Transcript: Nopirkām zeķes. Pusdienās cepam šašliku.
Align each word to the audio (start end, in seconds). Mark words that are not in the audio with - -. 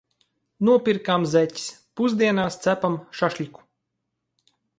Nopirkām 0.69 1.27
zeķes. 1.33 1.67
Pusdienās 2.01 2.59
cepam 2.65 2.97
šašliku. 3.21 3.69